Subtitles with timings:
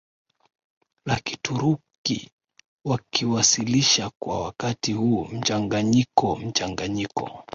[1.05, 2.29] la Kituruki
[2.85, 7.43] wakiwasilisha kwa wakati huu mchanganyiko mchanganyiko